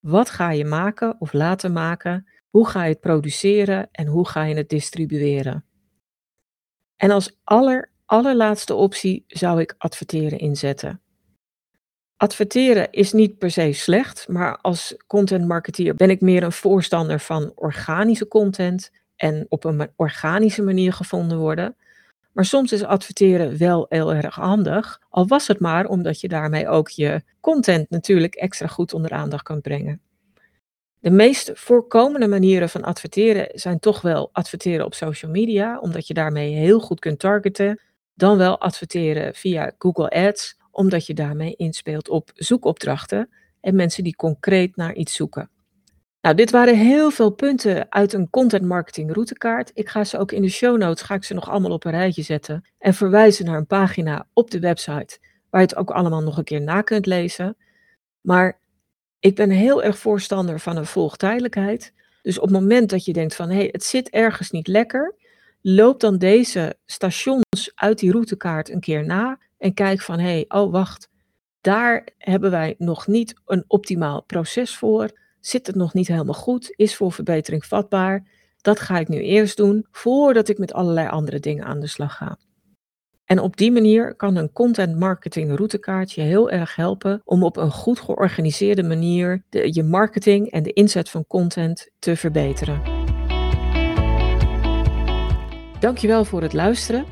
Wat 0.00 0.30
ga 0.30 0.50
je 0.50 0.64
maken 0.64 1.16
of 1.18 1.32
laten 1.32 1.72
maken? 1.72 2.26
Hoe 2.56 2.68
ga 2.68 2.82
je 2.82 2.90
het 2.90 3.00
produceren 3.00 3.88
en 3.92 4.06
hoe 4.06 4.28
ga 4.28 4.44
je 4.44 4.54
het 4.54 4.68
distribueren? 4.68 5.64
En 6.96 7.10
als 7.10 7.38
aller, 7.44 7.90
allerlaatste 8.06 8.74
optie 8.74 9.24
zou 9.26 9.60
ik 9.60 9.74
adverteren 9.78 10.38
inzetten. 10.38 11.00
Adverteren 12.16 12.90
is 12.90 13.12
niet 13.12 13.38
per 13.38 13.50
se 13.50 13.72
slecht, 13.72 14.28
maar 14.28 14.56
als 14.56 14.96
content 15.06 15.46
marketeer 15.46 15.94
ben 15.94 16.10
ik 16.10 16.20
meer 16.20 16.42
een 16.42 16.52
voorstander 16.52 17.20
van 17.20 17.52
organische 17.54 18.28
content 18.28 18.90
en 19.16 19.46
op 19.48 19.64
een 19.64 19.90
organische 19.96 20.62
manier 20.62 20.92
gevonden 20.92 21.38
worden. 21.38 21.76
Maar 22.32 22.44
soms 22.44 22.72
is 22.72 22.84
adverteren 22.84 23.58
wel 23.58 23.86
heel 23.88 24.14
erg 24.14 24.34
handig, 24.34 25.00
al 25.08 25.26
was 25.26 25.46
het 25.46 25.60
maar 25.60 25.86
omdat 25.86 26.20
je 26.20 26.28
daarmee 26.28 26.68
ook 26.68 26.88
je 26.88 27.22
content 27.40 27.90
natuurlijk 27.90 28.34
extra 28.34 28.66
goed 28.66 28.94
onder 28.94 29.10
aandacht 29.10 29.42
kan 29.42 29.60
brengen. 29.60 30.05
De 31.00 31.10
meest 31.10 31.50
voorkomende 31.54 32.28
manieren 32.28 32.68
van 32.68 32.82
adverteren 32.82 33.48
zijn 33.52 33.78
toch 33.78 34.00
wel 34.00 34.28
adverteren 34.32 34.84
op 34.84 34.94
social 34.94 35.30
media, 35.30 35.78
omdat 35.78 36.06
je 36.06 36.14
daarmee 36.14 36.54
heel 36.54 36.80
goed 36.80 37.00
kunt 37.00 37.18
targeten. 37.18 37.80
Dan 38.14 38.36
wel 38.36 38.60
adverteren 38.60 39.34
via 39.34 39.72
Google 39.78 40.10
Ads, 40.10 40.58
omdat 40.70 41.06
je 41.06 41.14
daarmee 41.14 41.54
inspeelt 41.56 42.08
op 42.08 42.30
zoekopdrachten 42.34 43.28
en 43.60 43.74
mensen 43.74 44.04
die 44.04 44.16
concreet 44.16 44.76
naar 44.76 44.94
iets 44.94 45.14
zoeken. 45.14 45.50
Nou, 46.20 46.38
dit 46.38 46.50
waren 46.50 46.76
heel 46.76 47.10
veel 47.10 47.30
punten 47.30 47.92
uit 47.92 48.12
een 48.12 48.30
content 48.30 48.64
marketing 48.64 49.12
routekaart. 49.12 49.70
Ik 49.74 49.88
ga 49.88 50.04
ze 50.04 50.18
ook 50.18 50.32
in 50.32 50.42
de 50.42 50.48
show 50.48 50.78
notes, 50.78 51.02
ga 51.02 51.14
ik 51.14 51.24
ze 51.24 51.34
nog 51.34 51.50
allemaal 51.50 51.70
op 51.70 51.84
een 51.84 51.90
rijtje 51.90 52.22
zetten 52.22 52.64
en 52.78 52.94
verwijzen 52.94 53.44
naar 53.44 53.56
een 53.56 53.66
pagina 53.66 54.26
op 54.32 54.50
de 54.50 54.60
website 54.60 55.18
waar 55.50 55.60
je 55.60 55.66
het 55.66 55.76
ook 55.76 55.90
allemaal 55.90 56.22
nog 56.22 56.38
een 56.38 56.44
keer 56.44 56.60
na 56.60 56.82
kunt 56.82 57.06
lezen. 57.06 57.56
Maar 58.20 58.58
ik 59.20 59.34
ben 59.34 59.50
heel 59.50 59.82
erg 59.82 59.98
voorstander 59.98 60.60
van 60.60 60.76
een 60.76 60.86
volgtijdelijkheid. 60.86 61.92
Dus 62.22 62.38
op 62.38 62.42
het 62.48 62.60
moment 62.60 62.90
dat 62.90 63.04
je 63.04 63.12
denkt 63.12 63.34
van 63.34 63.48
hé, 63.48 63.56
hey, 63.56 63.68
het 63.72 63.84
zit 63.84 64.10
ergens 64.10 64.50
niet 64.50 64.66
lekker, 64.66 65.14
loop 65.60 66.00
dan 66.00 66.18
deze 66.18 66.76
stations 66.86 67.72
uit 67.74 67.98
die 67.98 68.12
routekaart 68.12 68.70
een 68.70 68.80
keer 68.80 69.04
na 69.04 69.38
en 69.58 69.74
kijk 69.74 70.00
van 70.00 70.18
hé, 70.18 70.30
hey, 70.30 70.44
oh 70.48 70.72
wacht, 70.72 71.08
daar 71.60 72.08
hebben 72.18 72.50
wij 72.50 72.74
nog 72.78 73.06
niet 73.06 73.34
een 73.46 73.64
optimaal 73.66 74.22
proces 74.22 74.76
voor. 74.76 75.10
Zit 75.40 75.66
het 75.66 75.76
nog 75.76 75.94
niet 75.94 76.08
helemaal 76.08 76.34
goed? 76.34 76.72
Is 76.76 76.96
voor 76.96 77.12
verbetering 77.12 77.64
vatbaar? 77.64 78.26
Dat 78.60 78.80
ga 78.80 78.98
ik 78.98 79.08
nu 79.08 79.20
eerst 79.20 79.56
doen 79.56 79.86
voordat 79.90 80.48
ik 80.48 80.58
met 80.58 80.72
allerlei 80.72 81.08
andere 81.08 81.40
dingen 81.40 81.64
aan 81.64 81.80
de 81.80 81.86
slag 81.86 82.16
ga. 82.16 82.38
En 83.26 83.38
op 83.38 83.56
die 83.56 83.72
manier 83.72 84.14
kan 84.14 84.36
een 84.36 84.52
content 84.52 84.98
marketing 84.98 85.56
routekaart 85.56 86.12
je 86.12 86.20
heel 86.20 86.50
erg 86.50 86.76
helpen 86.76 87.20
om 87.24 87.42
op 87.42 87.56
een 87.56 87.70
goed 87.70 88.00
georganiseerde 88.00 88.82
manier 88.82 89.44
je 89.50 89.82
marketing 89.82 90.50
en 90.50 90.62
de 90.62 90.72
inzet 90.72 91.10
van 91.10 91.26
content 91.26 91.90
te 91.98 92.16
verbeteren. 92.16 92.82
Dankjewel 95.80 96.24
voor 96.24 96.42
het 96.42 96.52
luisteren. 96.52 97.04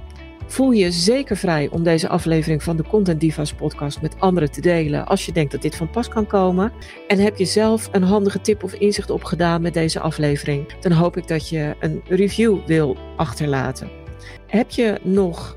Voel 0.46 0.70
je 0.70 0.90
zeker 0.90 1.36
vrij 1.36 1.68
om 1.70 1.82
deze 1.82 2.08
aflevering 2.08 2.62
van 2.62 2.76
de 2.76 2.82
Content 2.82 3.20
Divas 3.20 3.54
podcast 3.54 4.02
met 4.02 4.20
anderen 4.20 4.50
te 4.50 4.60
delen 4.60 5.06
als 5.06 5.26
je 5.26 5.32
denkt 5.32 5.52
dat 5.52 5.62
dit 5.62 5.76
van 5.76 5.90
pas 5.90 6.08
kan 6.08 6.26
komen. 6.26 6.72
En 7.08 7.18
heb 7.18 7.36
je 7.36 7.44
zelf 7.44 7.88
een 7.92 8.02
handige 8.02 8.40
tip 8.40 8.62
of 8.62 8.74
inzicht 8.74 9.10
opgedaan 9.10 9.62
met 9.62 9.74
deze 9.74 10.00
aflevering, 10.00 10.80
dan 10.80 10.92
hoop 10.92 11.16
ik 11.16 11.28
dat 11.28 11.48
je 11.48 11.74
een 11.80 12.02
review 12.08 12.66
wil 12.66 12.96
achterlaten. 13.16 13.90
Heb 14.46 14.70
je 14.70 14.98
nog 15.02 15.56